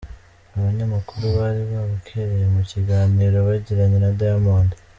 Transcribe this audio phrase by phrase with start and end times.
[0.57, 4.69] Abanyamakuru bari babukereye mu kiganiro bagiranye na Diamond.